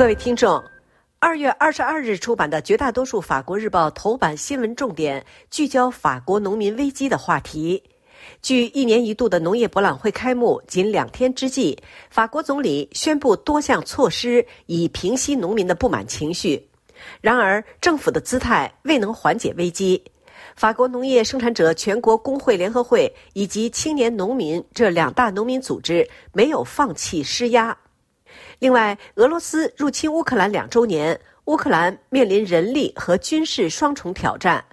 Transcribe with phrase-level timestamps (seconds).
[0.00, 0.64] 各位听众，
[1.18, 7.82] 二月二十二日出版的绝大多数法国日报头版新闻重点聚焦法国农民危机的话题。
[8.40, 11.78] 距一年一度的农业博览会开幕仅两天之际，
[12.08, 16.66] 法国总理宣布多项措施以平息农民的不满情绪。
[17.20, 20.02] 然而，政府的姿态未能缓解危机。
[20.56, 27.76] 法国农业生产者全国工会联合会以及青年农民这两大农民组织没有放弃施压。
[28.58, 34.64] 另外，俄罗斯入侵乌克兰两周年，乌克兰面临人力和军事双重挑战。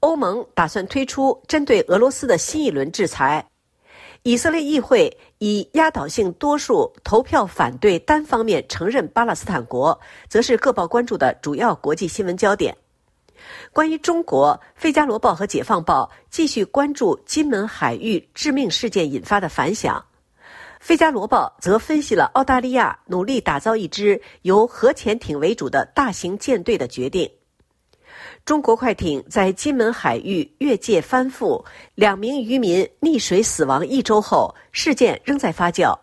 [0.00, 3.44] 欧盟打算推出针对俄罗斯的新一轮制裁。
[4.24, 12.76] 以色列议会以压倒性多数投票反对单方面承认巴勒斯坦国，则是各报关注的主要国际新闻焦点。
[13.72, 19.98] 关于中国，《费加罗报》和《解放报》继续关注金门海域致命事件引发的反响。
[20.82, 27.30] 《费加罗报》则分析了澳大利亚努力打造一支由核潜艇为主的大型舰队的决定。
[28.44, 35.96] 中国快艇在金门海域越界翻覆，两名渔民溺水死亡一周后，事件仍在发酵。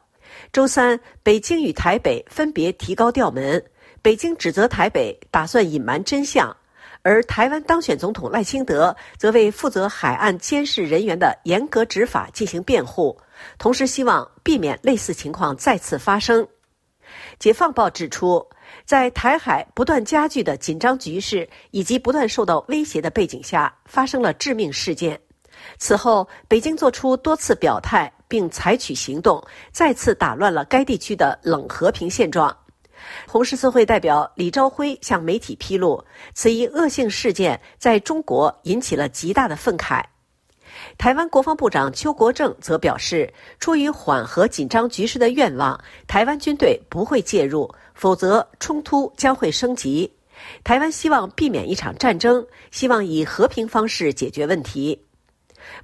[0.53, 3.61] 周三，北京与台北分别提高调门，
[4.01, 6.55] 北京指责台北打算隐瞒真相。
[7.01, 13.17] 而台湾当选总统赖清德则为负责海岸监视人员的严格执法进行辩护，
[13.57, 16.47] 同时希望避免类似情况再次发生。
[17.39, 18.47] 解放报指出，
[18.85, 25.19] 在台海不断加剧的紧张局势以及不断受到威胁的背景下，发生了致命事件。
[25.77, 32.55] 此后，北京作出多次表态并采取行动，再次打乱了该地区的冷和平现状。
[33.27, 40.03] 红十字会代表李朝辉向媒体披露，此一恶性事件在中国引起了极大的愤慨。
[40.99, 50.11] 台湾国防部长邱国正则表示，出于缓和紧张局势的愿望，台湾军队不会介入，否则冲突将会升级。
[50.61, 55.05] 台湾希望避免一场战争，希望以和平方式解决问题。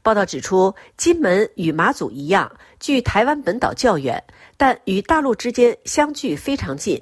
[0.03, 4.21] 报道指出，金门与马祖一样，距台湾本岛较远，
[4.57, 7.01] 但与大陆之间相距非常近。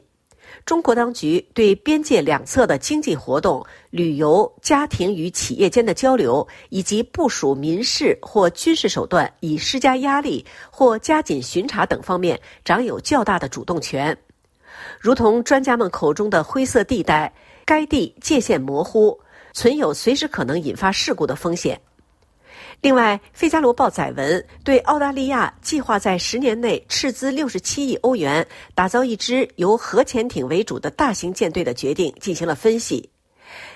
[0.66, 14.18] 中国当局对边界两侧的经济活动、旅游、家庭与企业间的交流，以及部署民事或军事手段以施加压力或加紧巡查等方面，掌有较大的主动权。
[15.00, 17.34] 如同专家们口中的灰色地带，
[17.66, 19.20] 该地界限模糊，
[19.52, 21.80] 存有随时可能引发事故的风险。
[22.84, 28.46] 另外，《费加罗报》载文对澳大利亚计划在十年内斥资六十七亿欧元
[28.76, 33.10] 打造一支由核潜艇为主的大型舰队的决定进行了分析。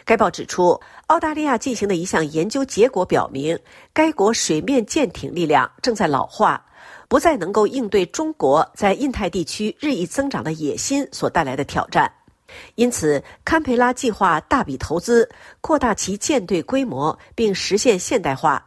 [0.03, 3.57] 该报指出，澳大利亚进行的一项研究结果表明，
[3.93, 6.65] 该国水面舰艇力量正在老化，
[7.07, 12.11] 不再能够应对中国在印太地区日益增长的野心所带来的挑战。
[12.75, 15.29] 因此，堪培拉计划大笔投资，
[15.61, 18.65] 扩大其舰队规模，并实现现代化。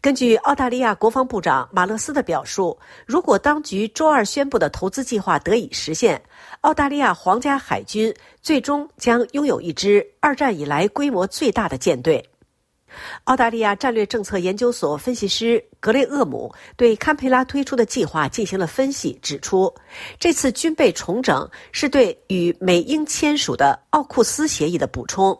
[0.00, 6.22] 根据澳大利亚国防部长马勒斯的表述，如果当局周二宣布的投资计划得以实现，
[6.62, 12.24] 澳大利亚皇家海军最终将拥有一支二战以来规模最大的舰队。
[13.24, 19.72] 澳大利亚战略政策研究所分析师格雷厄姆对堪培拉推出的计划进行了分析，指出，
[20.18, 25.38] 这次军备重整是对与美英签署的奥库斯协议的补充。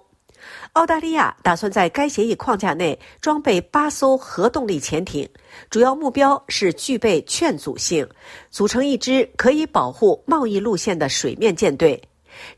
[0.72, 5.28] 澳大利亚打算在该协议框架内装备八艘核动力潜艇，
[5.70, 8.08] 主要目标是具备劝阻性，
[8.50, 12.00] 组成一支可以保护贸易路线的水面舰队。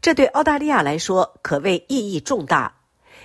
[0.02, 2.74] 这对澳大利亚来说可谓意义重大。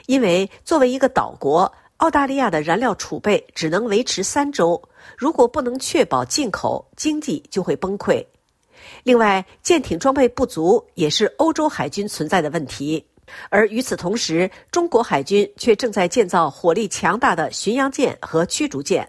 [0.05, 4.79] 因为作为一个岛国，澳大利亚的燃料储备只能维持三周，
[5.17, 8.23] 如果不能确保进口，经济就会崩溃。
[9.01, 13.03] 另外，舰艇装备不足也是欧洲海军存在的问题，
[13.49, 19.07] 而与此同时，中国海军却正在建造火力强大的巡洋舰和驱逐舰。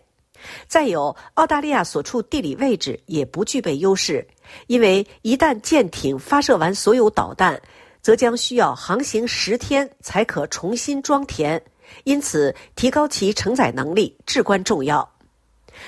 [0.67, 4.27] 再有，澳大利亚所处地理位置也不具备优势，
[4.67, 7.61] 因为一旦舰艇发射完所有导弹。
[8.03, 11.61] 则将需要航行十天才可重新装填，
[12.05, 15.13] 因此提高其承载能力至关重要。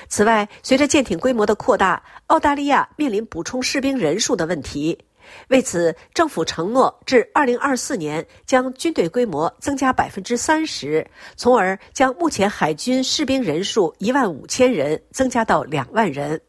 [0.09, 4.99] 此外，随着舰艇规模的扩大，澳大利亚面临补充士兵人数的问题。
[5.49, 16.41] 为此，政府承诺至二零二四年将军队规模增加百分之三十，从而将目前海军士兵人数一万五千人增加到两万人。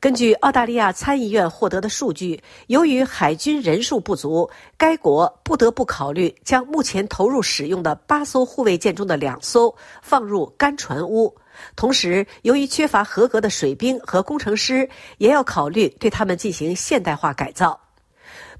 [0.00, 4.48] 根据澳大利亚参议院获得的数据，由于海军人数不足，
[4.78, 11.36] 该国不得不考虑将目前投入使用的八艘护卫舰中的两艘放入干船坞。
[11.76, 14.88] 同时，由于缺乏合格的水兵和工程师，
[15.18, 17.78] 也要考虑对他们进行现代化改造。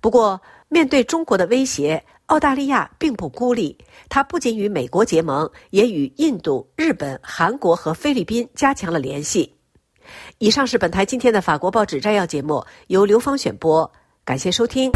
[0.04, 3.74] 不过，面对中国的威胁，澳大利亚并不孤立，
[4.10, 9.54] 它不仅与美国结盟，也与印度、日本、韩国和菲律宾加强了联系。
[10.36, 13.90] 以上是本台今天的法国报纸摘要节目，由刘芳选播，
[14.26, 14.92] 感谢收听。